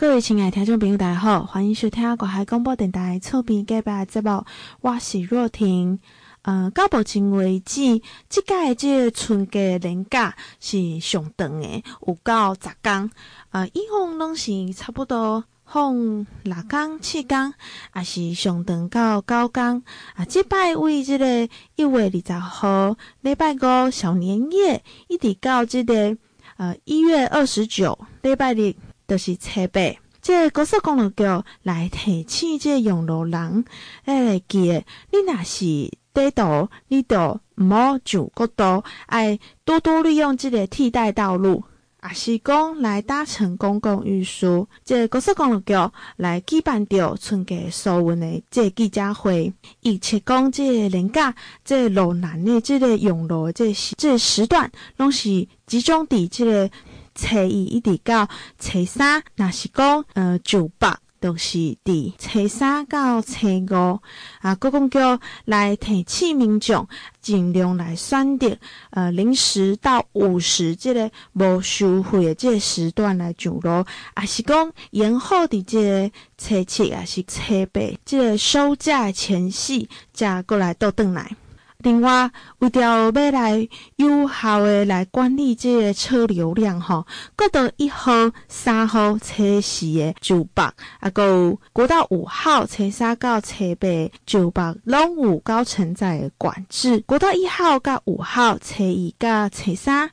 [0.00, 4.44] 各位亲爱的听众朋友，大家好，欢迎收听国海广播电台厝边隔壁节目，
[4.80, 5.98] 我是若婷。
[6.42, 13.10] 呃，到目前为止，这届即个春节连假是上长诶，有到十天。
[13.50, 17.52] 呃，以往拢是差不多放六天、七天，
[17.96, 19.82] 也是上长到九天。
[20.14, 26.16] 啊，这摆为这个一月二十号礼拜五小年夜，一直到这个
[26.56, 28.76] 呃一月二十九礼拜日。
[29.08, 29.80] 就是七八，
[30.20, 31.24] 这高速公路局
[31.62, 33.64] 来提醒这用路人，
[34.04, 41.64] 来记得，你若是短途，你都毋好上国道，爱多多利用这个替代道路，
[42.02, 44.68] 也是讲来搭乘公共运输。
[44.84, 45.72] 这高速公路局
[46.16, 56.70] 来举办着春节疏运的这记者会，以切讲这人家这路难的这个用路的这时这时段，拢是集中伫这个。
[57.18, 58.28] 初一一直到
[58.60, 60.88] 初三，若是讲呃，就北
[61.20, 64.00] 都是伫初三到初五
[64.40, 64.54] 啊。
[64.54, 66.86] 高公叫来提醒民众，
[67.20, 68.56] 尽量来选择
[68.90, 81.34] 呃，零时到五时这个无收费的这个时段来上路，啊是讲延后伫这个初七啊是初八这个收假前夕，才过来倒转来。
[81.84, 88.10] 另外，为着要来有效的来管理这个车流量，吼，国道一号、
[88.48, 90.62] 三号车时的就北，
[90.98, 93.86] 啊，有国道五号车三到车八
[94.26, 100.10] 就北拢有高承载的管制，国道一号甲五号车一甲车三。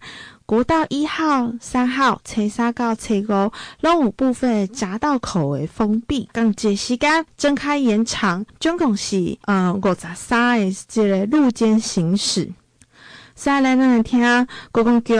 [0.47, 3.51] 国道一号、三号、车三到车五，
[3.81, 12.53] 拢有部分匝道口的封闭，共一时间睁开延长，总共是呃五十三个这个路肩行驶。
[13.33, 15.15] 再来，咱来听国公局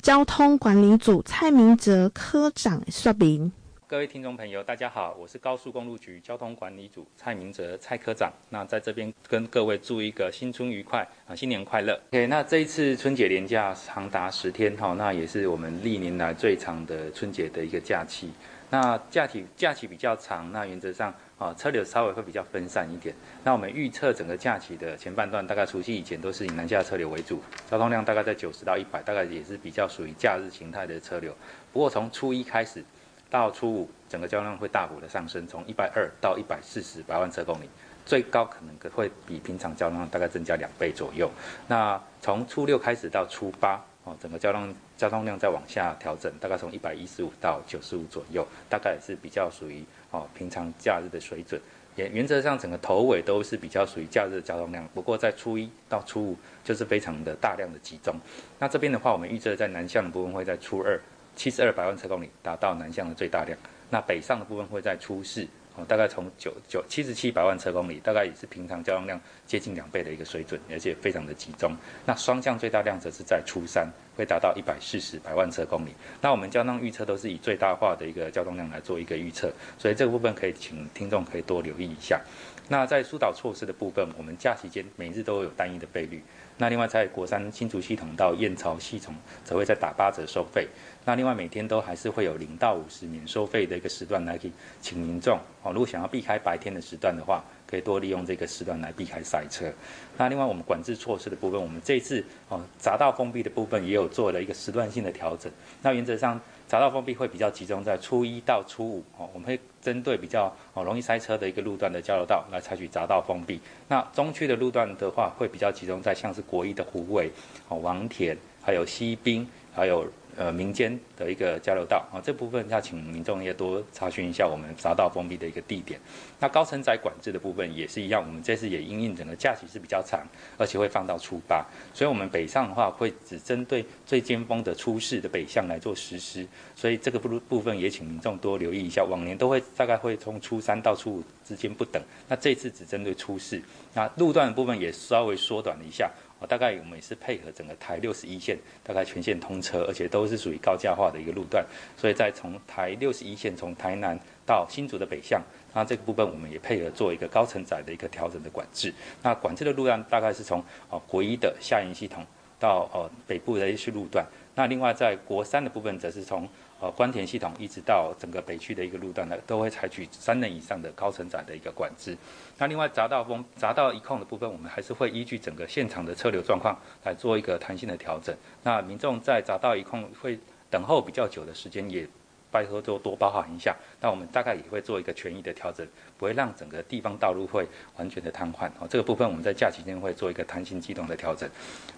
[0.00, 3.52] 交通管理组蔡明哲科长的说明。
[3.90, 8.32] 各位听众朋友，大家好，我是高速公路局交通管理组蔡明哲蔡科长。
[8.48, 12.00] 那在这边跟各位祝一个新春愉快啊，新年快乐。
[12.10, 18.30] OK，那这一次春节连假长达十天哈，那也是我们历年来最长的春节的一个假期。
[18.70, 23.12] 那假期假期比较长，那原则上啊车流稍微会比较分散一点。
[23.42, 31.34] 那我们预测整个假期的前半段，大概除夕以前都是以南下车流为主，交通量大概在九十到一百，大概也是比较属于假日形态的车流。
[31.72, 32.84] 不过从初一开始。
[33.30, 37.68] 到初五，整个交通量会大幅的上升，从一百二到一百四十百万车公里，
[38.04, 41.30] 最高可能会比平常交通量大概增加两倍左右。
[41.68, 51.60] 那从初六开始到初八，哦，整个交通交通量再往下调整，大概从一百一十五到九十五左右，大概也是比较属于哦平常假日的水准。
[51.96, 58.14] 也原则上整个头尾都是比较属于假日的交通量，不过在初一到初五就是非常的大量的集中。
[58.58, 60.98] 那这边的话，我们预测在南向的部分会在初二。
[61.36, 63.58] 七十二百万车公里达到南向的最大量，
[63.88, 71.74] 那北上的部分会在初四，哦，大概从九九七十七百万车公里，大概也是平常交通量接近两倍的一个水准，而且非常的集中。
[72.04, 75.94] 那双向最大量则是在初三，会达到一百四十百万车公里。
[76.20, 82.20] 那我们交通预测都是以最大化的一个交通量来做一个预测，所以这个部分可以请听众可以多留意一下。
[82.68, 86.22] 那在疏导措施的部分，我们假期间每日都有单一的费率。
[86.56, 90.68] 那另外在国三新竹系统到燕巢系统则会再打八折收费。
[91.04, 99.72] 那另外每天都还是会有零到五十免收费的一个时段来给请民众哦，如果想要避开白天的时段的话，可以多利用这个时段来避开塞车。
[100.16, 105.50] 那另外我们管制措施的部分，我们这次哦匝道封闭的部分也有做了一个时段性的调整。
[105.82, 113.60] 那原则上匝道封闭会比较集中在初一到初五哦，我们会针对比较哦容易塞车的一个路段的交流道来采取匝道封闭。
[113.88, 117.30] 那中区的路段的话，会比较集中在像是国一的虎尾
[117.68, 120.06] 哦、王田，还有西滨，还有。
[120.36, 126.00] 呃，民间的一个交流道啊，这部分要请民众也多查询一下我们匝道封闭的一个地点。
[126.38, 130.26] 那高承载管制的部分也是一样，我们这次也因应整个假期是比较长，
[130.56, 136.46] 而且会放到初八，所以我们北上的话会只针对最尖峰的初四的北向来做实施。
[136.74, 143.60] 所以这个部部分也请民众多留意一下，往年都会大概会从初三到初五之间不等，那这次只针对初四，
[143.92, 146.10] 那路段的部分也稍微缩短了一下。
[146.46, 151.64] 大概我们也是配合整个台六十一线，大概全线通车，而且都是属于高架化的一个路段，
[151.96, 155.42] 所以在从台六十一线从台南到新竹的北向，
[155.74, 158.92] 那这个部分我们也配合做一个高承载的一个调整的管制。
[159.22, 162.24] 那管制的路段大概是从哦国一的下营系统
[162.58, 166.48] 到哦北部的一些路段，那另外在国三的部分则是从。
[166.80, 172.16] 呃，关田系统一直到整个北区的一个路段呢，都会采取三人以上的高承载的一个管制。
[172.56, 176.74] 那另外匝道封匝道一控的部分，我们还是会依据整个现场的车流状况
[177.04, 178.34] 来做一个弹性的调整。
[178.62, 180.38] 那民众在匝道一控会
[180.70, 182.08] 等候比较久的时间，也
[182.50, 183.76] 拜托多多包涵一下。
[184.00, 185.86] 那我们大概也会做一个权益的调整，
[186.18, 187.66] 不会让整个地方道路会
[187.96, 188.68] 完全的瘫痪。
[188.78, 191.48] 哦，这个部分我们在假期间会做一个弹性机动的调整。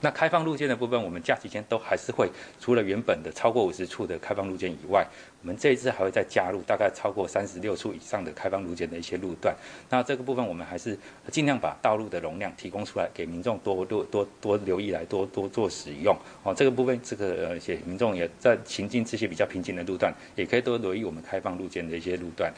[0.00, 5.06] 那开放路线的部分，我们假期间都还是会，除了原本的超过五十处的开放路线以外，
[5.42, 9.54] 我们这一次还会再加入大概超过三十六处以上的开放路肩的一些路段。
[9.90, 10.96] 那这个部分我们还是
[11.32, 16.16] 尽量把道路的容量提供出来，给民众多多多多留意来多多做使用。
[16.44, 22.52] 哦，这个部分这个呃，些民众也在行进这些比较平静的路段，也可以多留意我们开放路肩的一些路段。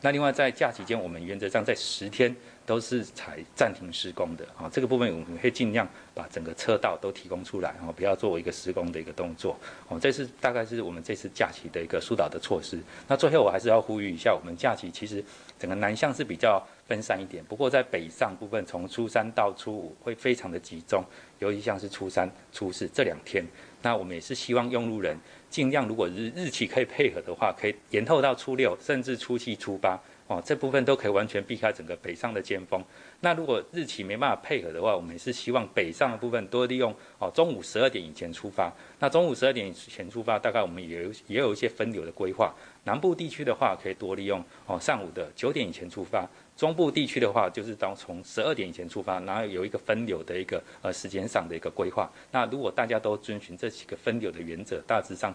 [0.00, 2.34] 那另外在假期间，我们原则上在十天。
[2.68, 9.58] 都是采暂停施工的啊，这个部分我们会尽量把整个车道都提供出来，然后不要作为一个施工的一个动作。
[9.88, 12.78] 哦，这是大概是我们这次假期的一个疏导的措施。
[13.06, 15.24] 那最后我还是要呼吁一下，我们假期其实
[15.58, 21.02] 整个南向是比较分散一点，不过在北上部分，从初三到初五会非常的集中，
[21.38, 23.42] 尤其像是初三、初四这两天。
[23.80, 25.16] 那我们也是希望用路人
[25.48, 29.98] 尽量，如果日日期可以配合的话，可以延后到初六，甚至初七、初八。
[30.28, 32.84] 哦，这部分都可以完全避开整个北上的尖峰。
[33.20, 38.70] 那如果日期没办法配合的话，我们也是希望北上的部分多利用哦，中午十二点以前出发。
[38.98, 42.54] 那中午十二点以前出发，大概我们也有也有一些分流的规划。
[42.84, 46.28] 南部地区的话，可以多利用哦，上午的九点以前出发。
[46.56, 52.10] 中部地区的话，就是当从十二点以前出发，然后有一个分流的一个呃时间上的一个规划。
[52.32, 55.34] 那如果大家都遵循这几个分流的原则，大致上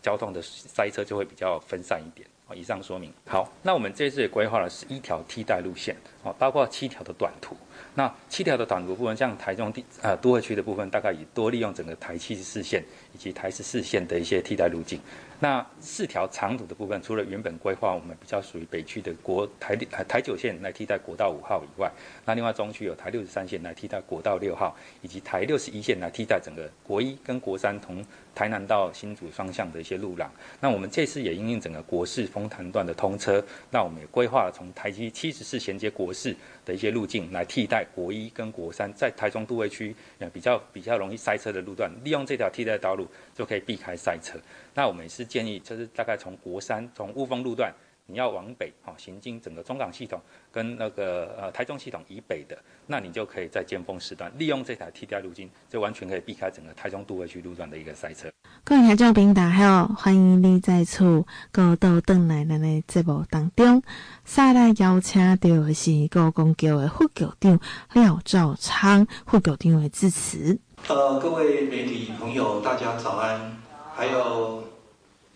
[0.00, 2.26] 交通的塞车就会比较分散一点。
[2.54, 7.56] 以上说明好，那我们这次也规划了十一条替代路线，啊，包括七条的短途。
[7.94, 12.82] 那七条的短途部分，像台中地呃都会区的部分，大概以多利用整个台七十四线
[13.14, 14.98] 以及台十四线的一些替代路径。
[15.40, 21.90] 那四条长途的部分，除了原本规划我们比较属于北区的国台台九线来替代国道五号以外，
[22.24, 28.02] 那另外中区有台六十三线来替代国道六号，以及台六十一线来替代整个国一跟国三同
[28.34, 30.30] 台南到新竹双向的一些路廊。
[30.60, 36.34] 那我们这次也因应整个国四丰潭段的通车，那我们也规划了从台七七十四衔接国四
[36.64, 39.94] 的一些路径来替代国一跟国三，在台中都会区
[40.32, 44.38] 比较比较容易塞车的路段，利用这条替代道路就可以避开塞车。
[44.74, 47.72] 那我们也是建议，就是大概从国三从乌峰路段，
[48.06, 50.20] 你要往北，哈，行经整个中港系统
[50.50, 58.30] 跟那个呃台中系统以北的，那你就可以在尖峰时段利用这条替代路径，就完全可以避开整个台中都会区路段的一个塞车。
[58.64, 63.82] 各位听众朋友大家好，欢迎你再次过到登来咱的节目当中，
[64.24, 67.58] 再来邀请到的是高公局的副局长
[67.92, 70.58] 廖兆昌副局长的致辞。
[70.88, 73.56] 呃，各位媒体朋友，大家早安。
[73.94, 74.64] 还有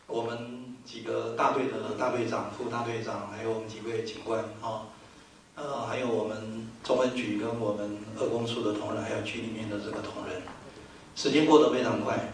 [0.06, 0.55] 我们
[0.86, 4.86] 几个大队的大队长、副大队长，还有我们几位警官啊，
[5.56, 10.42] 呃，还有我们中分局跟我们二公处的同仁，还有局里面的这个同仁，
[11.16, 12.32] 时间过得非常快。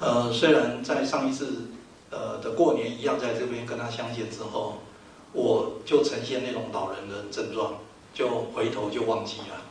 [0.00, 1.68] 呃，虽然在上一次
[2.10, 4.82] 呃的过年一样，在这边跟他相见之后，
[5.32, 7.78] 我就呈现那种老人的症状，
[8.12, 9.62] 就回头就忘记了，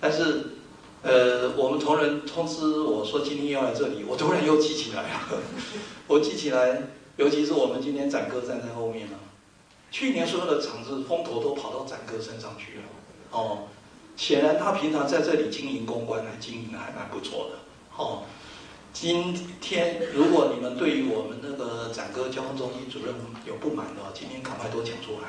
[0.00, 0.56] 但是。
[1.02, 5.08] 呃，我们同仁通知我说今天要来这里，我突然又记起来了。
[6.06, 6.88] 我记起来，
[7.20, 9.18] 尤其是我们今天展哥站在后面了。
[9.90, 12.84] 去年所有的场子风头都跑到展哥身上去了。
[13.32, 13.64] 哦，
[14.16, 17.58] 显然他平常在这里经营公关还经营的还蛮不错的。
[17.94, 18.22] 哦，
[18.94, 23.14] 今天如果你们对于我们那个展哥交通中心主任
[23.46, 25.28] 有不满的，今天赶快都讲出来。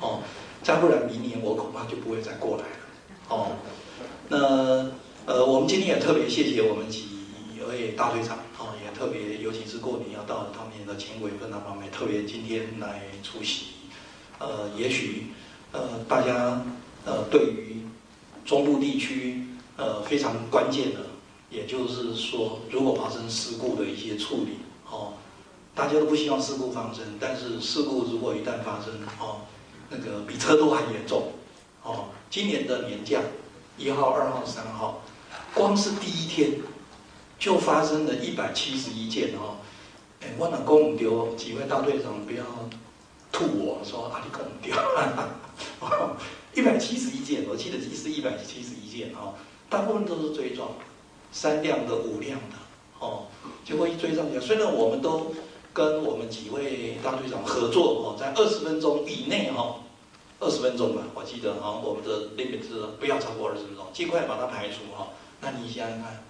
[0.00, 0.20] 哦，
[0.62, 2.86] 再不然明年我恐怕就不会再过来了。
[3.30, 3.48] 哦，
[4.28, 4.92] 那。
[5.24, 7.06] 呃，我们今天也特别谢谢我们几
[7.68, 8.40] 位大队长，
[8.92, 13.66] 特别，尤其是过年要到，他们的前委分那方面特别今天来出席。
[14.38, 15.26] 呃，也许
[15.72, 16.62] 呃大家
[17.04, 17.82] 呃对于
[18.44, 19.46] 中部地区
[19.76, 21.06] 呃非常关键的，
[21.50, 24.58] 也就是说，如果发生事故的一些处理，
[24.90, 25.14] 哦，
[25.74, 29.42] 大家都不希望事故发生，但是事故如果一旦发生，哦，
[29.90, 31.32] 那个比车都还严重，
[31.82, 33.20] 哦，今年的年假
[33.78, 35.02] 一号、二号、三号。
[35.54, 36.52] 光是第一天，
[37.42, 39.56] 就发生了一百七十一件哦。
[40.20, 42.44] 哎，我那公唔丢，几位大队长不要
[43.32, 44.72] 吐我说啊，你公唔丢，
[46.54, 49.34] 一百七十一件，我记得是一百七十一件哦。
[49.68, 50.68] 大部分都是追撞，
[51.32, 52.56] 三辆的、五辆的
[53.00, 53.24] 哦。
[53.64, 55.34] 结果一追上去，虽然我们都
[55.72, 59.80] 跟我们几位大队长合作哦，在二十分钟以内哈，
[60.38, 65.08] 二十分钟吧，我记得哈，我们的 limit 是不要超过二十分钟，尽快把它排除哈。
[65.40, 66.22] 那你想想看，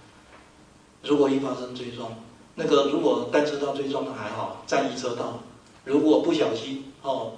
[1.03, 2.11] 如果一发生追撞，
[2.55, 5.39] 那个如果单车道追撞的还好，占一车道；
[5.83, 7.33] 如果不小心哦，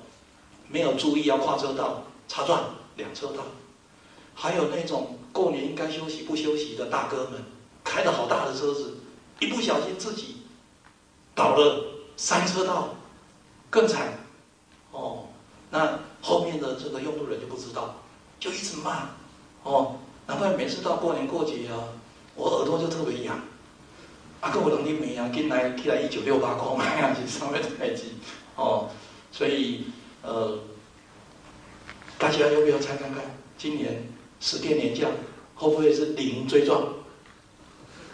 [0.69, 2.63] 没有注意要跨车道，擦撞
[2.95, 3.41] 两车道；
[4.35, 7.43] 还有那种过年应该休息不休息的大哥们，
[7.83, 8.97] 开的好大的车子，
[9.39, 10.37] 一不小心自己
[11.33, 11.83] 倒了
[12.15, 12.89] 三车道，
[13.69, 14.19] 更惨，
[14.91, 15.25] 哦，
[15.71, 17.95] 那后面的这个用路人就不知道，
[18.39, 19.09] 就一直骂，
[19.63, 19.95] 哦，
[20.27, 21.81] 难怪每次到过年过节啊，
[22.35, 23.39] 我耳朵就特别痒，
[24.45, 28.13] 啊，跟我能力没啊，进来起来一九六八公买啊，去上面台机，
[28.55, 28.91] 哦，
[29.31, 29.85] 所以
[30.21, 30.59] 呃，
[32.19, 33.23] 大家要不要猜看看，
[33.57, 34.07] 今年
[34.39, 35.07] 十天年假
[35.55, 36.93] 会不会是零追撞？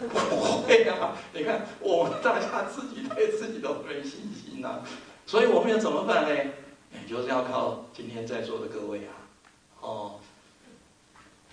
[0.00, 1.14] 不会啊！
[1.34, 4.84] 你看，我们大家自己对自己都没信心呐、啊，
[5.26, 6.34] 所以我们要怎么办呢？
[6.34, 9.12] 也就是要靠今天在座的各位啊，
[9.82, 10.14] 哦，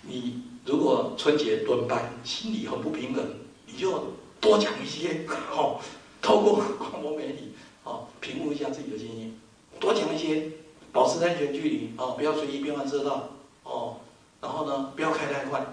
[0.00, 3.24] 你如果春节轮班，心里很不平衡，
[3.66, 5.78] 你就多讲一些，哦，
[6.22, 7.52] 透过广播媒体，
[7.84, 9.38] 哦，平复一下自己的心情，
[9.78, 10.50] 多讲一些，
[10.92, 13.30] 保持安全距离，哦，不要随意变换车道，
[13.64, 13.96] 哦，
[14.40, 15.66] 然后呢，不要开太快，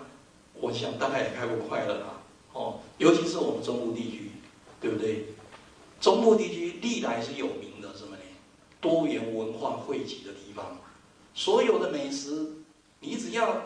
[0.53, 2.05] 我想大概也开不快了啦。
[2.53, 4.31] 哦，尤其是我们中部地区，
[4.81, 5.27] 对不对？
[6.01, 8.21] 中部地区历来是有名的什么呢？
[8.81, 10.77] 多元文化汇集的地方，
[11.33, 12.53] 所有的美食，
[12.99, 13.63] 你只要，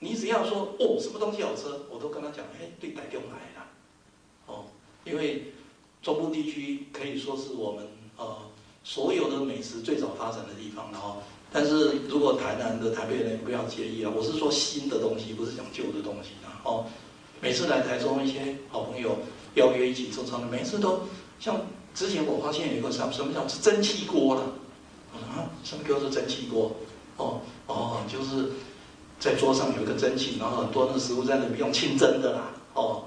[0.00, 3.61] 你只要说哦，什么东西好吃，我都跟他讲，哎，对，台中来了，
[5.04, 5.52] 因为
[6.02, 8.36] 中部地区可以说是我们呃
[8.84, 16.86] 所有的美食最早发展的地方，然后，但是如果台南的台北人不要介意啊，我是说新的东西，不是讲旧的东西啊，哦。
[17.40, 19.18] 每次来台中，一些好朋友
[19.54, 21.00] 邀约一起做餐的，每次都
[21.40, 21.60] 像
[21.92, 24.42] 之前我发现有一个什么什么叫是蒸汽锅了，
[25.12, 26.70] 啊，什么叫做蒸汽锅？
[27.16, 28.52] 哦哦，就是
[29.18, 33.04] 在桌上有一个蒸汽，然后很多的食物在那边用清蒸的啦，哦，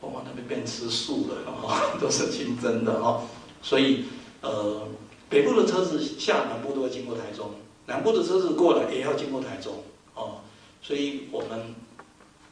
[0.00, 3.22] 我往那边变吃素了，哦， 都是清蒸的哦，
[3.62, 4.04] 所以
[4.40, 4.88] 呃，
[5.28, 7.50] 北部的车子下南部都会经过台中，
[7.86, 9.82] 南部的车子过来也要经过台中，
[10.14, 10.40] 哦，
[10.82, 11.74] 所以我们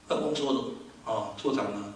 [0.07, 0.61] 办公桌的。
[1.05, 1.93] 啊，处长呢，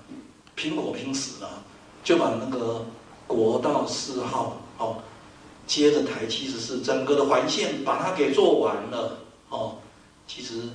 [0.55, 1.65] 拼火拼死了，
[2.05, 2.85] 就把那个
[3.27, 4.99] 国道四号哦，
[5.67, 9.77] 接着台七十四整个的环线把它给做完了哦。
[10.27, 10.69] 其实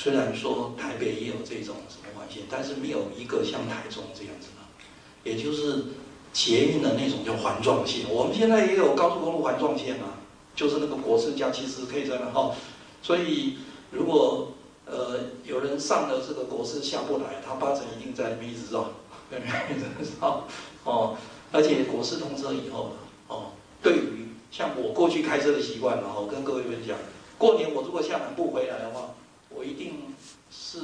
[0.00, 5.86] 虽然说台北也有这种什么环线，但是没有一个像台中这样子的，也就是
[6.32, 8.08] 捷运的那种叫环状线。
[8.08, 10.14] 我们现在也有高速公路环状线嘛，
[10.54, 12.54] 就是那个国四加七十可以在那哈。
[13.02, 13.58] 所以
[13.90, 14.52] 如果
[14.86, 18.92] 呃，有人上了这个国四下不来，他八成一定在那边一直绕，
[19.28, 19.76] 对不对？
[19.76, 20.46] 一直绕
[20.84, 21.16] 哦。
[21.50, 22.92] 而且国四通车以后，
[23.26, 23.50] 哦，
[23.82, 26.96] 对于像我过去开车的习惯，然后跟各位分享，
[27.36, 29.10] 过年我如果下南部回来的话，
[29.50, 30.14] 我一定
[30.50, 30.78] 是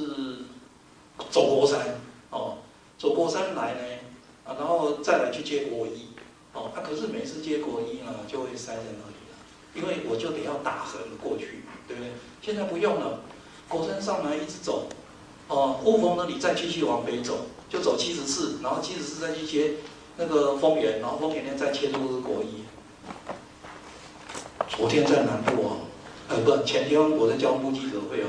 [1.29, 2.57] 走国三，哦，
[2.97, 3.81] 走国三来呢，
[4.45, 6.07] 啊，然后再来去接国一，
[6.53, 9.35] 哦，啊，可是每次接国一呢，就会塞在那里了，
[9.75, 12.11] 因为我就得要打横过去，对不对？
[12.41, 13.21] 现在不用了。
[13.67, 14.87] 国三上来一直走，
[15.47, 19.73] 哦，雾峰那里再继续往北走，就走七十四，然后七十四再去接
[20.17, 22.63] 那个丰原，然后丰原呢再切入国一。
[24.69, 25.77] 昨天在南部哦，
[26.29, 28.27] 呃，不，前天我在交通部记者会哦，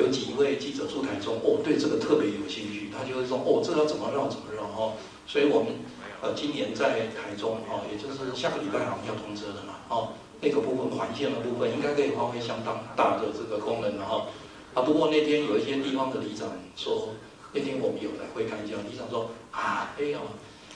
[0.00, 4.64] 有几位记者出台中，哦，对这个特别有兴趣，他就会说，哦，这个要怎么绕怎么绕。
[4.64, 5.74] 哦，所以我们
[6.22, 10.08] 呃今年在台中哦，也就是下个礼拜好像要通车的嘛，哦，
[10.40, 14.26] 那个部分环线的部分应该可以发挥相当大的这个功能的哈。
[14.72, 17.10] 啊，不过那天有一些地方的里长说，
[17.52, 20.18] 那天我们有来会看一下，里长说啊，哎呦，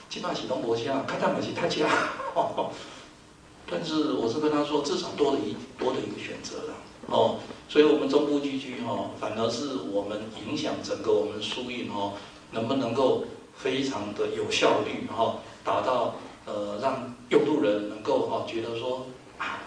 [0.09, 1.87] 起码启动博下，看他们是太假，
[3.67, 6.74] 但是我是跟他说，至少多了一多的一个选择了，
[7.07, 12.13] 哦，所以我们中部地区哈，反而是我们影响整个我们疏运哦，
[12.51, 19.05] 能不能够非常的有效率哈，达到呃让用路人能够哈觉得说
[19.37, 19.59] 啊。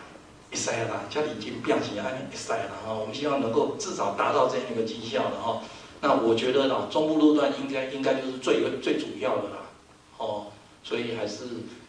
[0.51, 2.95] 一塞啦，家里已经变形了，一塞了哈。
[2.95, 5.61] 我们希望能够至少达到这样一个绩效的哈。
[6.01, 9.59] 那我觉得呢，中部路段应该应该就是最最主要的啦。
[10.17, 10.47] 哦，
[10.83, 11.45] 所以还是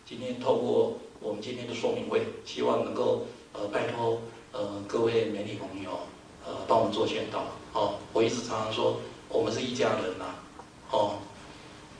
[0.06, 4.20] 今天透过我们今天的说明会，希望能够呃拜托
[4.52, 6.00] 呃各位媒体朋友
[6.46, 7.44] 呃帮我们做宣导。
[7.74, 10.26] 哦，我一直常常说，我们是一家人呐。
[10.92, 11.20] 哦，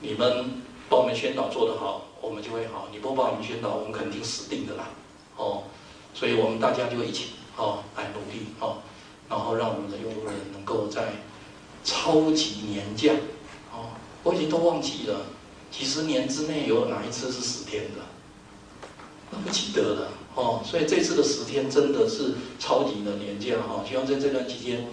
[0.00, 4.88] 你们帮我们宣导做得好，我们就会好；你不帮我们宣导，我们肯定死定的啦。
[5.36, 5.62] 哦。
[6.12, 8.78] 所以我们大家就一起哦来努力哦，
[9.28, 11.12] 然后让我们的用户人能够在
[11.84, 13.12] 超级年假
[13.72, 13.90] 哦，
[14.24, 15.20] 我已经都忘记了
[15.70, 18.00] 几十年之内有哪一次是十天的，
[19.30, 20.60] 那不记得了哦。
[20.64, 24.86] 所以这次的十天真的是超级的年假哈，希望在这段期间，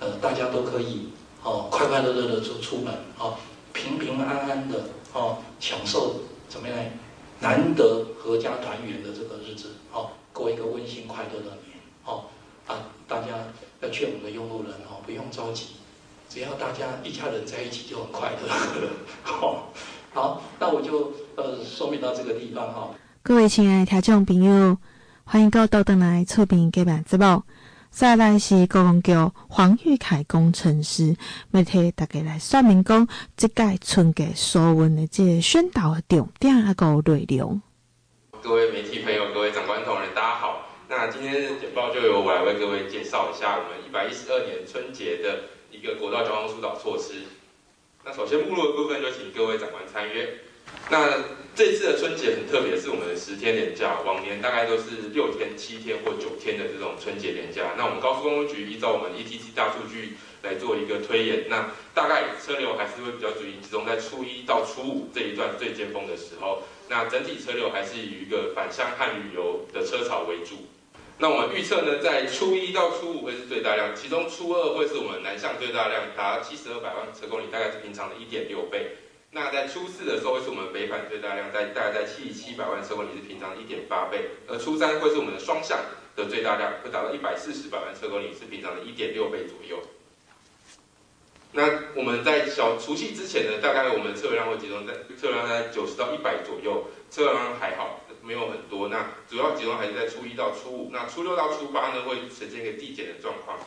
[0.00, 1.10] 呃，大家都可以
[1.42, 3.36] 哦快快乐乐的出出门哦，
[3.72, 6.16] 平平安安的哦，享受
[6.48, 6.76] 怎么样
[7.40, 10.10] 难得阖家团圆的这个日子哦。
[10.32, 12.24] 过一个温馨快乐的年，哦，
[12.66, 13.26] 啊，大家
[13.80, 15.64] 要劝我们的用路人哦，不用着急，
[16.28, 18.48] 只要大家一家人在一起就很快乐，
[19.24, 19.72] 好，
[20.14, 22.90] 好，那我就呃说明到这个地方哈。
[23.22, 24.78] 各位亲爱的听众朋友，
[25.24, 27.42] 欢迎到倒转来厝边隔板节目。
[27.90, 29.12] 再来是高雄局
[29.48, 31.14] 黄玉凯工程师，
[31.50, 33.06] 要替大家来说明讲，
[33.36, 37.60] 这届春节疏运的这个宣导的重点啊个内容。
[38.42, 40.66] 各位媒体朋友，各位长官同仁，大家好。
[40.88, 47.24] 那今天的简报就由我来为各位介绍一下我们一百一十二年春节的一个国道交通疏导措施。
[48.04, 50.47] 那首先目录的部分就请各位长官参阅。
[50.90, 51.12] 那
[51.54, 57.74] 这次的春节很特别，是我们的十天连假，往年大概都是六天、七天或九天的这种春节连假。
[57.76, 66.62] 那我们高速公路局依照我们 ETC 大数据来做一个推演，那大概车流还是会比较注意集中在初一到初五这一段最尖峰的时候。
[66.88, 70.68] 那整体车流还是以一个返乡和旅游的车潮为主。
[71.18, 78.92] 那我们预测呢，在初一到初五会是最大量，其中初二会是我们南向最大量，达七十二百万车公里，大概是平常的一点六倍。
[79.30, 84.30] 那在初四的时候，是我们北返最大量，在大概在七七百万车公里，是平常的一点八倍。
[84.48, 85.78] 而初三会是我们的双向
[86.16, 89.82] 的最大量，会达到一百四十百万车公里，是平常的一点六倍左右。
[91.52, 91.62] 那
[91.94, 98.88] 我们在小除夕之前呢，大概我们车流量会集中在车流量在九十到一百左右，车流量还好，没有很多。
[98.88, 103.58] 那主要集中还是在初一到初五，那初六到初八呢，会呈现一个递减的状况。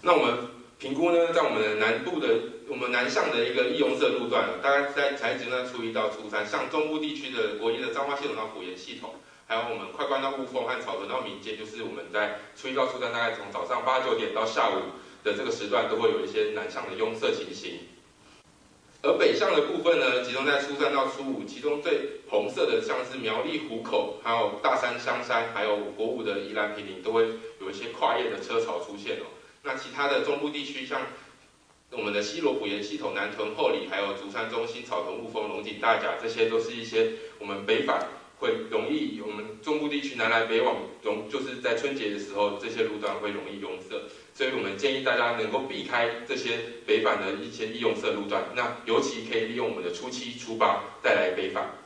[0.00, 0.59] 那我们。
[0.80, 2.26] 评估呢，在我们的南部的
[2.66, 14.80] 我们南向的一个易拥塞路段，大概在才集中在初一到初三，像中部地区的国一的彰化系统到埔盐系统，还有我们快关到雾峰和草屯到民间，就是我们在初一到初三，大概从早上八九点到下午
[15.22, 17.80] 的这个时段，都会有一些南向的拥塞情形。
[19.02, 27.28] 而北向的部分呢，集中在初三到初五，其中最红色的像是苗栗湖口，还有大山香山，还有国五的宜兰平林，都会
[27.60, 29.28] 有一些跨越的车潮出现哦。
[29.62, 31.00] 那其他的中部地区，像
[31.90, 38.06] 我们的西螺埔盐系统、南屯后里，还有竹山中心、草屯雾峰、龙井大甲，这些都是一些我们北返
[38.38, 44.00] 会容易，我们中部地区南来北往容，就是在春节的时候，这些路段会容易拥塞，
[44.32, 51.79] 所以我们建议大家能够避开这些北返的一些易拥塞路段，那尤其可以利用我们的初七、初八带来北返。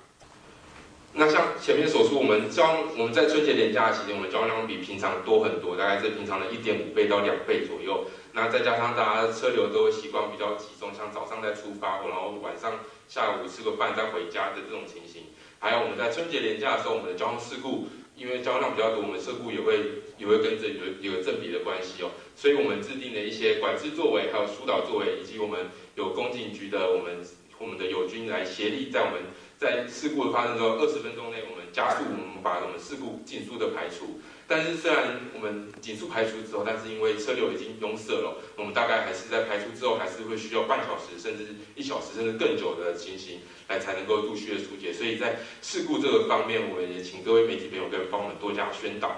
[1.16, 8.04] 那像前面所说，我们交我们在春节连假期间，我们交通量比平常多很多，大概是平常的一点五倍到两倍左右。
[8.32, 15.30] 那再加上大家车流都会习惯比较集中，像早上再出发，然后晚上下午吃个饭再回家的这种情形。
[15.60, 22.10] 还有我们在春节连假的时候，我们的交通事故，因为交通量比较多，我们事故也会也会跟着有有正比的关系哦。
[22.34, 27.22] 所以我们制定了一些管制作为，还有疏导作为，以及我们有公警局的我们
[27.60, 29.22] 我们的友军来协力，在我们。
[29.64, 34.20] 在事故的发生之后，二十分钟内我们加速，我们把我们事故尽速的排除。
[34.46, 44.92] 但是虽然我们尽速排除之后，但是因为车流已经拥塞了，我们大概还是在排除之后，还是会需要半小时，甚至一小时，甚至更久的情形来才能够陆续的疏解。
[44.92, 49.16] 所以在事故这个方面，我们也请各位媒体朋友跟帮我们多加宣导。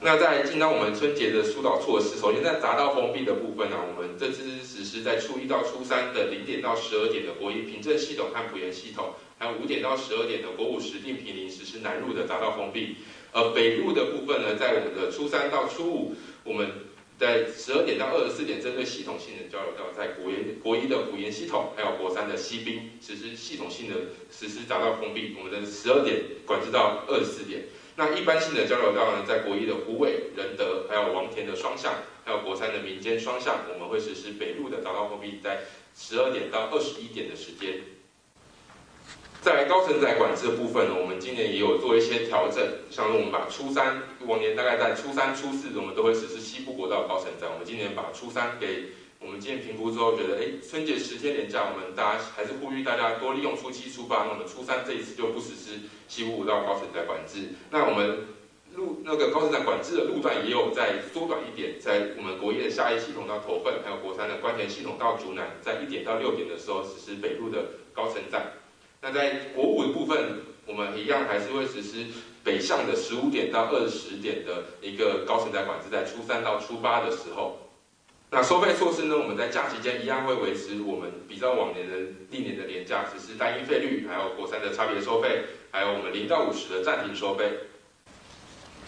[0.00, 12.98] 那在进到我们春节的疏导措施，首先在匝道封闭的部分呢、我们这次实施在初一到初三的零点到十二点的国一凭证系统和埔盐系统，还有五点到十二点的国五石碇坪林实施南入的匝道封闭。
[13.32, 16.70] 而北入的部分呢，在我们的初三到初五，我们
[17.18, 23.96] 在十二点到二十四点针对系统性的交流道，在国一国一的埔盐系统，还有国三的西滨实施系统性的
[24.30, 27.64] 实施匝道封闭，我们的十二点管制到二十四点。
[27.98, 31.92] 那一般性的交流道呢，在国一的虎尾、仁德，还有王田的双向，
[32.24, 35.62] 还有国三的民间双向，我们会实施北路的匝道封闭，在
[35.96, 37.80] 十二点到二十一点的时间。
[39.42, 48.92] 在高承载管制的部分呢，我们今年也有做一些调整，像是我们把初三往年大概在初三、初四，我们都会实施西部国道高承载，我们今年把初三给。
[49.20, 54.24] 我们今天评估之后觉得，哎，春节十天连假，我们大家还是呼吁大家多利用初七、初八。
[54.24, 57.50] 那我们初三这一次就不实施西部国道高承载管制。
[57.70, 58.26] 那我们
[58.74, 68.52] 路那个高承载管制的路段也有在缩短一点，在我们国一的下一系统到头份，还有国三的关田系统到竹南，在一点到六点的时候实施北路的高承载。
[69.02, 72.06] 那在国五的部分，我们一样还是会实施
[72.44, 77.58] 北向的十五点到二十点的一个高承载管制，在初三到初八的时候。
[78.30, 79.16] 那收费措施呢？
[79.16, 81.96] 我们在假期间一样会维持我们比较往年的
[82.30, 87.50] 历年的连假，实施单一费率，还有国三的差别收费，还有我们零到五十的暂停收费。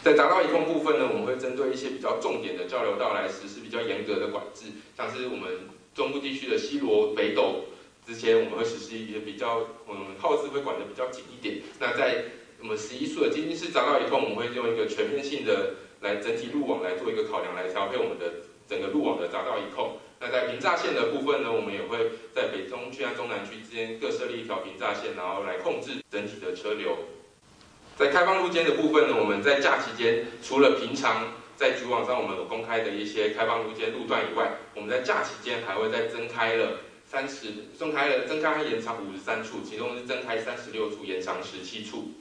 [0.05, 7.65] 在匝道一控部分呢，我们会针对一些比较重点的交流道来实施比较严格的管制，像是我们中部地区的西螺北斗，
[8.07, 11.63] 之前我们会实施一些比较，嗯，耗资会管得比较紧一点。
[11.79, 12.25] 那在
[12.61, 18.50] 我们十一处的经济市匝道一控，我们会用一个全面性的来整体路网来做一个考量，来调配我们的。
[18.71, 26.97] 整个路网的匝道一控，那在平栅线的部分呢，我们也会在北中区和中南区之间各设立一条平栅线，然后来控制整体的车流。
[27.97, 42.13] 在开放路肩的部分呢，我们在假期间除了平常在局网上我们有公开的一些开放路肩路段以外，我们在假期间还会再增开了三十，增开了增开和延长五十三处，其中是增开三十六处，延长十七处。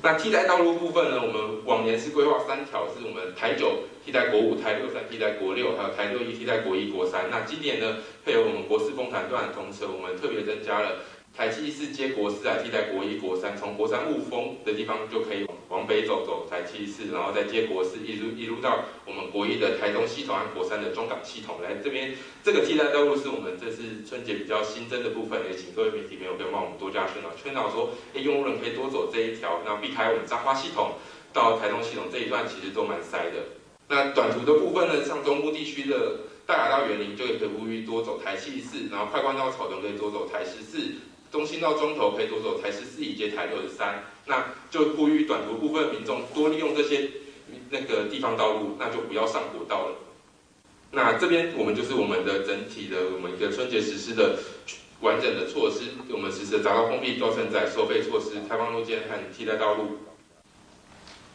[0.00, 7.28] 那替代道路部分呢，我们往年是规划三条，是我们台九替代国五，台六三替代国六，还有台六一替代国一国三。
[7.30, 11.00] 那今年呢，配合我们国四丰潭段的通车，我们特别增加了。
[11.36, 22.14] 台七四接国四来替代国一国三，从国三雾峰的地方就可以往往北走走台七四，然后再接国四，一路一路到我们国一的台东系统和国三的中港系统来这边。
[22.42, 27.28] 这个替代道路是我们这次春节比较新增的部分，也请各位媒体朋友可以帮我们多加宣导。
[27.36, 30.92] 宣导说，哎，用路人可以多走这一条，然后避开我们彰化系统
[31.32, 33.44] 到台东系统这一段，其实都蛮塞的。
[33.88, 40.78] 那短途的部分呢，像中部地区的大雅到园林，就可以呼吁多走台七四，然后快关到草屯可以多走台十四。
[41.30, 47.10] 中心到中投可以多走台十四以及台六十三，那就呼吁短途部分民众多利用这些
[47.70, 49.96] 那个地方道路，那就不要上国道了。
[50.90, 54.38] 那这边我们就是我们的整体的我们一个春节实施的
[55.00, 59.98] 完整的措施，我们实施的匝道封闭、高承载收费措施、开放路肩和替代道路。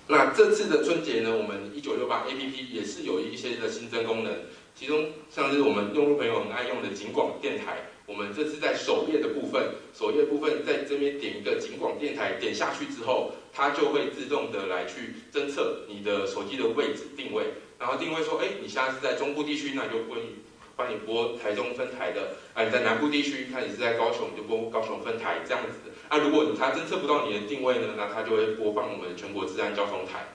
[0.08, 4.34] 那这次的春节呢，我们一九六八 APP 也是有一些的新增功能，
[4.76, 7.78] 其中像是我们用户朋友很爱用的景广电台。
[8.06, 17.46] 我们这次在首页的部分，首页部分在这边点一个景广电台，点下去之后，它就会自动的来去侦测你的手机的位置定位，
[17.80, 20.36] 然后定位说，哎，你现在是在中部地区，那就帮你
[20.76, 25.90] 帮你播台中分台的；啊，你在南部地区，看你是在高雄，你就播高雄分台这样子。
[26.10, 30.28] 啊，如果它侦测不到你的定位呢，那它就会播放我们的全国治安交通台。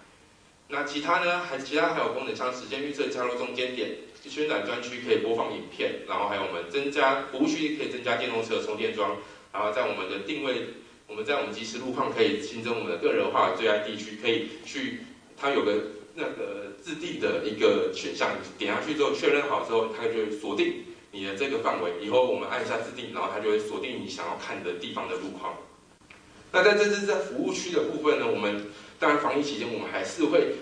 [0.68, 3.90] 那其他呢，还其他还有功能，像时间预测加入中间点。
[4.24, 9.16] 宣传专区可以播放影片，然后还有我们增加服务区可以增加电动车充电桩，
[9.52, 10.66] 然后在我们的定位，
[11.06, 15.00] 我们在我们即时路况可以新增我们的个人化最爱地区，可以去
[15.36, 15.74] 它有个
[16.14, 25.54] 那个自定的一个选项，点下去之后确认好之后，它就会锁定你的这个范围，以后我们按一下自定，然后它就会锁定你想要看的地方的路况。
[26.52, 28.66] 那在这次在服务区的部分呢，我们
[28.98, 30.52] 当然防疫期间我们还是会。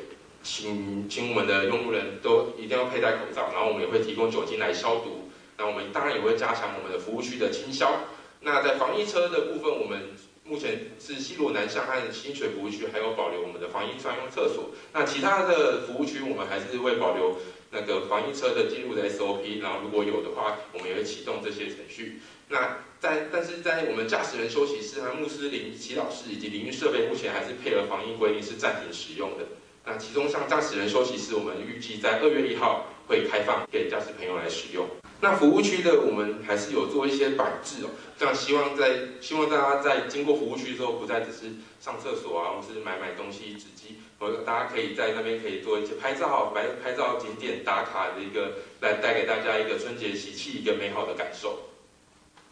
[0.47, 5.29] 请请我们的用路人都一定要佩戴口罩，然后我们也会提供酒精来消毒。
[5.59, 8.05] 那我们当然也会加强我们的服务区的清消。
[8.41, 14.71] 那在防疫车的部分，我们目前是西罗南向和清水服务区还有保留我们的防疫专用厕所。
[14.93, 17.39] 那其他的服务区，我们还是会保留
[17.73, 19.61] 那个防疫车的进入的 SOP。
[19.61, 22.21] 然后如果有的话，我们也会启动这些程序。
[22.49, 29.45] 那在但是在我们驾驶人休息室和穆斯林祈祷室以及淋浴设备，目前还是配合防疫规定是暂停使用的。
[29.87, 34.85] 那其中像驾驶人休息室，我们预计在二月一号会开放给驾驶朋友来使用。
[35.21, 51.61] 那服务区的我们还是有做一些摆置哦，这样希望在希望大家在经过服务区之后，不再只是上厕所啊，或是买买东西纸机，或者大家可以在那边可以做一些拍照、拍拍照景点打卡的一个，来带给大家一个春节喜气、一个美好的感受。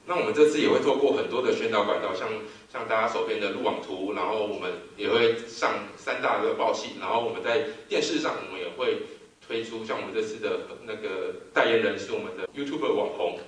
[0.06, 2.28] 那我们这次也会透过很多的宣导管道，像。
[2.74, 9.02] 像大家手边的路网图，然后我们也会上三大的报系，然后我们在电视上，我们也会
[9.46, 13.38] 推出像我们这次的那个代言人是我们的 YouTube 网红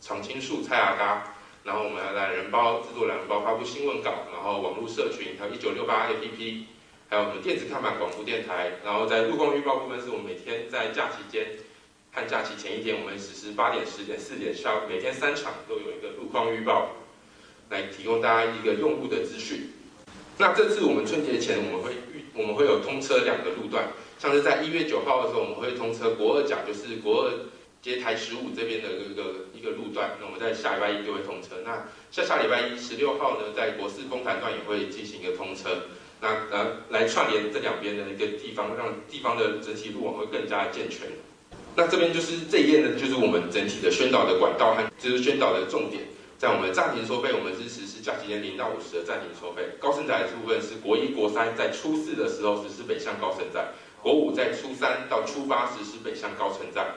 [0.00, 6.62] 常青树蔡阿嘎，然后我们懒人包制作懒人包发布新闻稿，然后网络社群还有一九六八 APP，
[7.08, 11.44] 还有我们电子看板广播电台，然后在路况预报部分是我们每天在假期间
[12.12, 16.92] 和假期前一天，我们实施八点、十点、四点下每天三场都有一个路况预报。
[17.68, 19.70] 来提供大家一个用户的资讯。
[20.38, 27.32] 那这次我们春节前我们会预我们会有通车两个路段，像是在一月九号的时候，我们会通车国二甲，就是国二
[27.80, 30.10] 接台十五这边的一个一个路段。
[30.20, 31.56] 那我们在下礼拜一就会通车。
[31.64, 35.84] 那下下礼拜一十六号呢，在国四丰潭段也会进行一个通车。
[36.20, 41.08] 那呃来串联这两边的一个地方，让地方的整体路网会更加健全。
[41.74, 46.02] 那这边就是这一页呢，就是我们整体的宣导的管道和就是宣导的重点。
[46.38, 49.62] 在我们暂停收费，我们是实施假期间零到五十的暂停收费。
[49.80, 53.72] 高承载的部分是国一、国三在初四的时候实施北向高承载，
[54.02, 56.92] 国五在初三到初八实施北向高承载。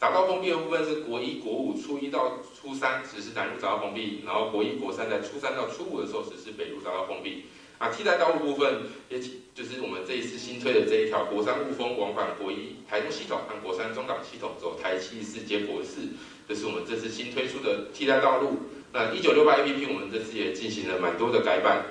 [0.00, 7.46] 匝道封闭的部分是国一、国五初一到初三实施南入匝道封闭，然后国一、国三在初三到初五的时候实施北入匝道封闭。
[7.78, 16.02] 啊，替代道路部分也就是我们这一次新推的这一条国三雾峰往返国一台东系统和国三中港系统走台七四接国四，
[16.46, 18.58] 这是我们这次新推出的替代道路。
[18.94, 21.84] 那一九六八 APP 我们这次也进行了蛮多的改版。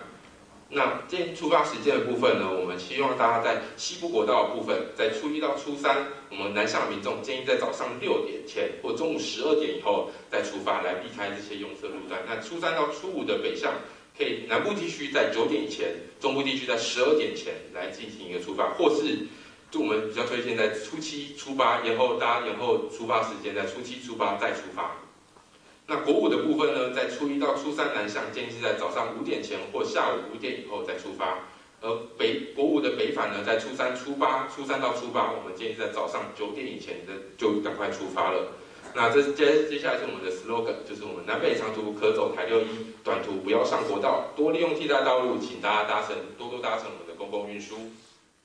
[0.70, 12.22] 那今天出发时间的部分呢，我们希望大家在西部国道部分，在初一到初三，我们南向民众建议在早上六点前或中午十二点以后再出发，来避开这些拥塞路段。
[12.26, 13.74] 那初三到初五的北向，
[14.18, 19.28] 可以南部地区在九点以前，中部地区在十二点前来进行一个出发，或是
[19.70, 25.03] 就我们比较推荐在初七出发，然后大家然后出发时间，在初七出发再出发。
[25.86, 31.40] 那国五的部分呢，在初一到初三南向建议是在早上五点前或下午五点以后再出发，
[31.82, 38.54] 而北国五的北返呢，在初三初八，初三到初八，我们建议在早上九点以前的就赶快出发了。
[38.96, 47.83] 那这接接下来是我们的 slogan，就是我们南北长途可走台六一，短途不要上国道，多利用替代道路，请大家搭乘多多搭乘我们的公共运输。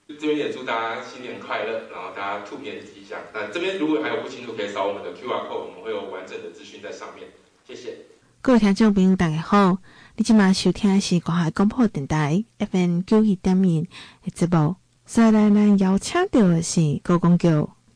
[0.08, 3.20] 这边也祝大家新年快乐，然后大家兔年吉祥。
[3.34, 7.28] 那这边如果还有不清楚，可以扫我们的 QR code，我们会有完整的资讯在上面。
[7.66, 7.94] 谢谢。
[8.40, 9.76] 各位听众朋友，大家好，
[10.16, 13.86] 你今晚收听的是国海广播电台 FM 九一点一
[14.24, 14.76] 的节目。
[15.04, 17.48] 再来呢，邀请到的是高公局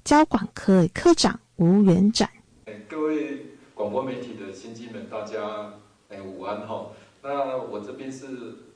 [0.04, 2.28] 交管科的科长吴元展。
[2.90, 5.72] 各位广播媒体的先进们，大家
[6.10, 6.88] 哎午安哈。
[7.22, 8.26] 那我这边是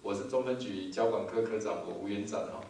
[0.00, 2.60] 我是中分局交管科科长我吴元展哈。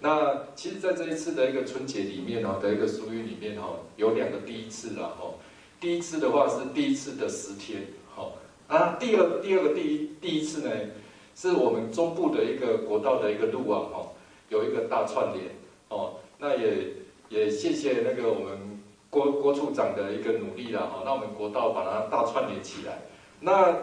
[0.00, 5.32] 那其实，在这一次的一个春节里面哦，的一个疏运里面哈，有两个第一次啦哈。
[5.80, 8.36] 第一次的话是第一次的十天，好
[8.68, 8.96] 啊。
[9.00, 10.70] 第二第二个第一第一次呢，
[11.34, 14.12] 是我们中部的一个国道的一个路网哈，
[14.50, 15.46] 有一个大串联
[15.88, 16.16] 哦。
[16.38, 16.92] 那也
[17.28, 21.02] 也谢谢那个我们郭郭处长的一个努力啦哈。
[21.04, 23.02] 那我们国道把它大串联起来。
[23.40, 23.74] 那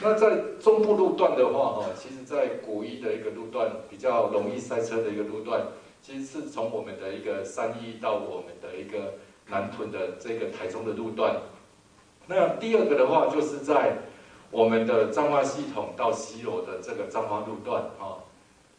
[0.00, 5.62] 那在中部路段的话，哈，其实，在国一的一个路段比较容易塞车的一个路段，
[6.02, 9.14] 其实是从我们的一个三义到我们的一个
[9.46, 11.36] 南屯的这个台中的路段。
[12.26, 13.98] 那第二个的话，就是在
[14.50, 18.18] 我们的彰化系统到西螺的这个彰化路段，哈。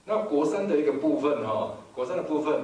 [0.04, 2.62] 那国三的一个部分，哈，国三的部分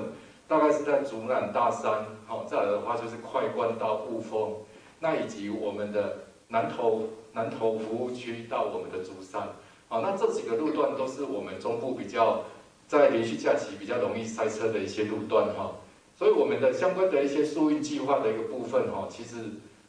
[0.49, 4.55] 大概是在竹南大山，好，再来的话就是快关到雾峰，
[4.99, 6.17] 那以及我们的
[6.49, 7.07] 南投。
[7.33, 9.47] 南投服务区到我们的竹山，
[9.87, 12.43] 好，那这几个路段都是我们中部比较
[12.87, 15.71] 在连续假期比较容易塞车的一些路段哈，
[16.17, 19.37] 所以我们的相关的一些疏运计划的一个部分哈，其实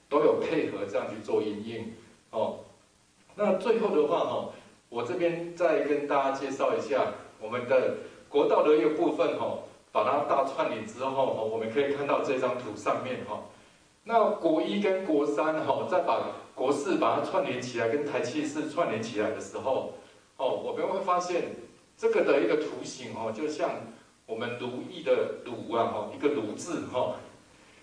[0.09, 1.93] 都有配合这样去做因应
[2.31, 2.61] 哦。
[3.35, 4.51] 那最后的话哈，
[4.89, 7.07] 我这边再跟大家介绍一下
[7.41, 7.97] 我们的
[8.29, 9.59] 国道的一个部分哈，
[9.91, 13.43] 把它大串联之后哈，我们可以看到这张图上面哈，
[14.05, 16.21] 那国一跟国三哈，再把
[16.63, 19.95] 国四把它串联起来，跟台七四串联起来的时候，
[20.37, 21.57] 哦，我们会发现
[21.97, 23.71] 这个的一个图形哦，就像
[24.27, 27.17] 我们如意的如啊，哈，一个如字哈。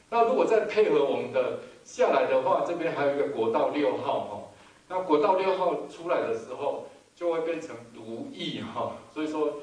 [0.10, 4.42] 那如果再配合我们的下来的话，这边还有一个国道六号哈。
[4.88, 8.94] 那国道六号出来的时候，就会变成如意哈。
[9.14, 9.56] 所以说，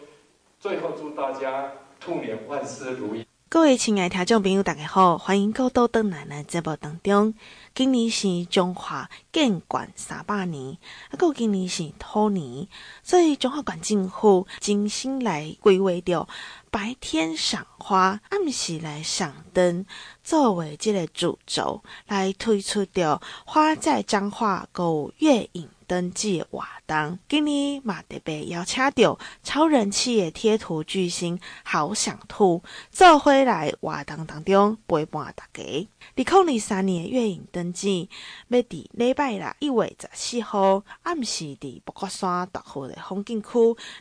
[0.61, 3.25] 最后祝大家兔年万事如意。
[3.48, 7.32] 各位亲爱的听众朋友，大家好，欢迎各位到登来的节目当中。
[7.76, 10.76] 今年是中华建馆三百年，
[11.11, 12.66] 啊，个今年是兔年，
[13.04, 16.26] 所以中华馆政府精心来规划着
[16.72, 19.87] 白天赏花，暗时来赏灯，
[20.24, 35.88] 作为这个主轴来推出着花在彰化个月影登记活动，今年嘛特别邀请到超人气的贴图巨星好想吐做回来活动当中陪伴大家。
[36.16, 38.09] 二零二三年的月影登记
[38.49, 43.49] 要伫礼拜六一月十四号暗时伫八卦山大湖的风景区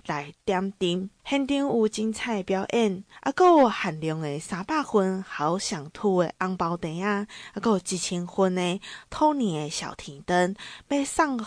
[0.06, 10.56] 来点灯，现场有精彩表演，啊，阁有限量的三百份好想吐的红包袋啊，啊，阁有一千份的兔年的小提灯
[10.88, 11.46] 要送予。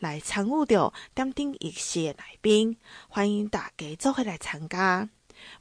[0.00, 2.76] 来参与着点灯仪式的来宾，
[3.08, 5.08] 欢迎大家做伙来参加。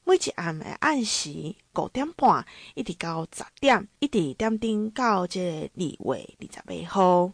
[0.04, 2.44] 每一暗的暗时五点半，
[2.74, 5.40] 一直到十点，一直点灯到这
[5.76, 7.32] 个二月二十八号。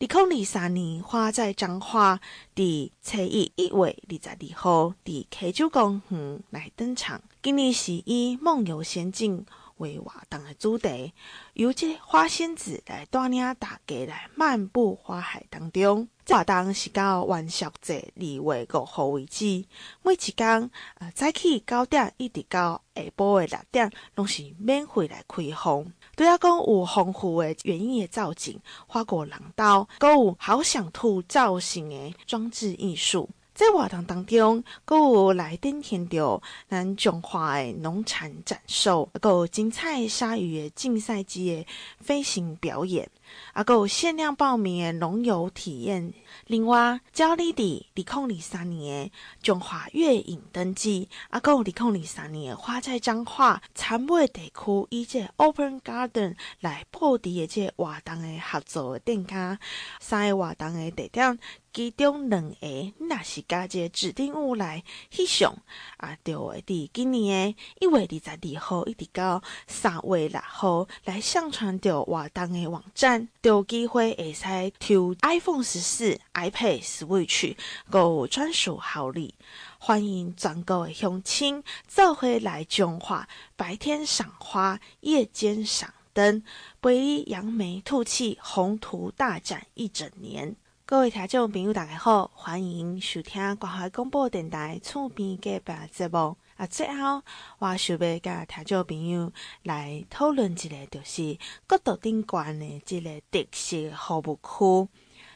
[0.00, 2.20] 二零二三年花在彰化，
[2.54, 7.20] 伫初一一月二十二号，伫溪洲公园来登场。
[7.42, 9.44] 今年是以梦游仙境
[9.78, 11.12] 为活动的主题，
[11.54, 16.06] 由这花仙子来带领大家来漫步花海当中。
[16.28, 19.64] 活动是到元宵节二月五号为止，
[20.04, 25.92] 每一天呃早起九点一直到下晡的六点，拢是免费来开放。
[26.18, 33.30] 对啊，讲有丰富的园艺的造景、花果廊道，还有好想吐造型的装置艺术。
[33.54, 41.66] 在活动当中，还有来登天着咱彰化的农产展售，还有精彩鲨鱼的竞赛机的
[42.00, 43.08] 飞行表演，
[43.52, 46.12] 啊，有限量报名的龙游体验。
[46.46, 49.12] 另外，只要你伫二零二三年的
[49.42, 59.58] 中华月影登记，啊，有二零二三年的花在彰化参尾地区以这 Open Garden 来布置的这活动的合作的店家，
[60.00, 61.38] 三个活动的地点。
[61.70, 65.54] 其中两个，你是加这个指定物来翕相，
[65.98, 77.56] 啊，就会伫今年的一月二十二号一直到三月六号来上传到活动的网站，有机会会使抽 iPhone 十四、iPad Switch，
[77.92, 79.34] 有专属好礼。
[79.78, 86.42] 欢迎全国的乡亲做回来彰化，白天赏花，夜间赏灯，
[86.80, 90.56] 陪你扬眉吐气，宏图大展一整年。
[90.84, 96.36] 各位听众朋友，大家好，欢迎收听广海广播电台厝边隔壁节目。
[96.58, 97.22] 啊，最后
[97.60, 104.88] 我想要甲听众朋友来讨论一个，就是国道顶悬的这个特色服务区。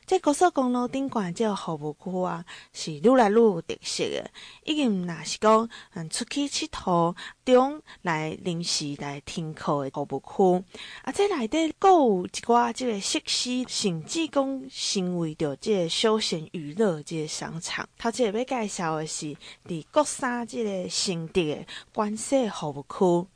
[0.05, 4.31] 这高速公路顶悬这个服务区啊，是愈来愈有特色的。
[4.65, 10.65] 已经若是讲，嗯，出去佚佗中来临时来停靠的服务区。
[11.03, 17.89] 啊，这内底阁有一寡这个设施，甚至讲成为着这个休闲娱乐这个商场。
[17.97, 19.37] 头一个要介绍的是，
[19.67, 23.29] 伫国三这个承德的关西服务区。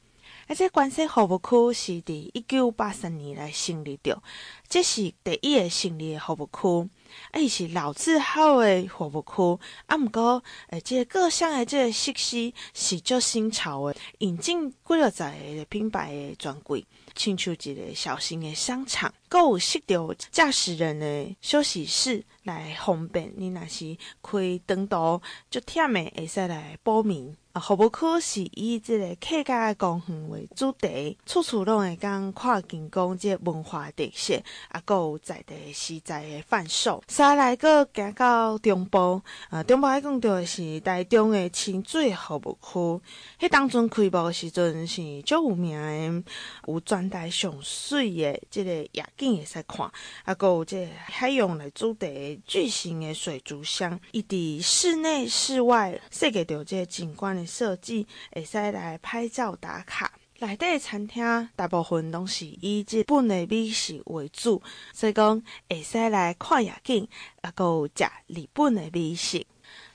[0.46, 4.22] 啊，这关西服务区是伫一九八三年来成立的。
[4.68, 6.90] 这是第一个成立的服务区，
[7.32, 9.64] 啊，伊是老字号的服务区。
[9.86, 27.36] 啊，毋过，诶，这个各项的这个设施是足新潮的，引进几落十个品牌的专柜，亲像一个小型的商场，阁有设着驾驶人的休息室来方便你若是开长途足忝的，会使来报名。
[27.56, 34.34] 啊，服务区是以这个客家公园为主题，处处拢会讲看见讲这个文化特色。
[34.68, 37.02] 啊，阁有在地实在的贩售。
[37.06, 43.46] 再来阁行到中部，啊，中部爱讲到的是台中的清水服务区。
[43.46, 46.30] 迄当阵开幕的时阵是足有名的，
[46.66, 49.90] 有全台上水的这个夜景会使看。
[50.26, 60.12] 啊，阁有这个海洋来主题巨型的水族箱，伊伫室内室外设计着这个景观的设计，会使来拍照打卡。
[60.38, 67.08] 内底餐厅大部分拢是以日本的美食为主，所以讲会使来看夜景，
[67.40, 69.46] 啊，阁有食日本的美食。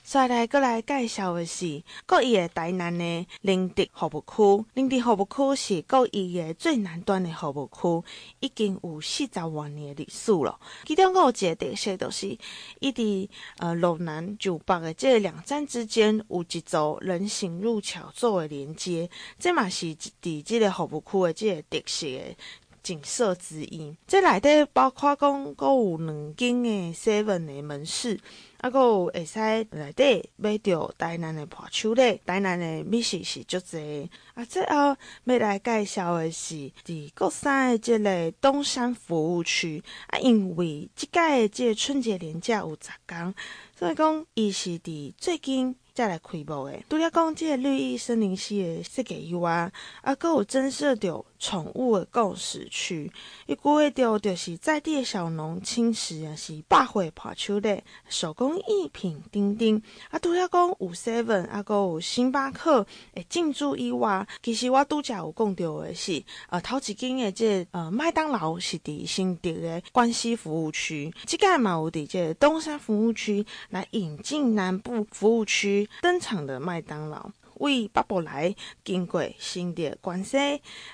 [0.04, 4.66] 再来，阁来介绍的是国一的台南的宁德服务区。
[4.74, 8.08] 宁德服务区是国一的最南端的服务区，
[8.40, 10.58] 已经有四十多年的历史了。
[10.84, 12.36] 其中阁有一个特色，就是
[12.80, 22.36] 伊伫呃路南就北的这两站之间有一座人行路桥作为连接，这嘛是伫这个服务区的这个特色的
[22.82, 23.96] 景色之一。
[24.06, 28.20] 这内底包括讲阁有两间的 seven 的门市。
[28.62, 29.40] 啊，阁有会使
[29.72, 34.08] 内底买着台南的伴手咧，台南的美食是足侪。
[34.34, 39.82] 啊，最后要来介绍的是伫国三的这个东山服务区。
[40.06, 43.34] 啊，因为即届的这个春节连假有十天，
[43.76, 45.74] 所以讲伊是伫最近。
[45.94, 49.70] 再来开幕诶，除了讲这个绿意森林系的设计以外，
[50.00, 53.10] 啊，阁有增设着宠物的共识区，
[53.46, 59.82] 伊规划着就是在地的小农轻食啊，是百货伴手礼、手工艺品等等。
[60.10, 75.88] 啊，除了讲有 seven，啊，阁有星巴克诶进驻以外，其实我拄则有讲到的是，呃，头一间的这个、呃麦当劳是伫新竹的关西服务区，即个嘛有伫这个东山服务区来引进南部服务区。
[76.00, 80.38] 登场的麦当劳，为北部来经过新的关西，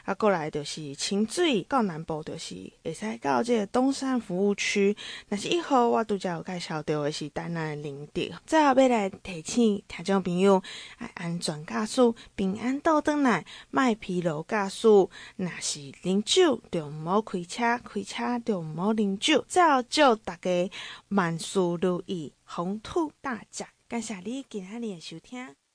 [0.04, 4.96] 啊，过来就是清水到南部就是会使到这个东山服务区。
[5.28, 10.62] 但是以后我拄则有介绍到的是台南的宁德，最后要来提醒听众朋友，
[10.98, 12.00] 爱安全驾驶，
[12.34, 14.88] 平安倒转来，卖疲劳驾驶。
[14.88, 19.44] 若是饮酒，就毋好开车，开车就毋好饮酒。
[19.48, 20.70] 最后祝大家
[21.08, 23.68] 万事如意，宏图大展。
[23.88, 25.67] 感谢你今日的收听。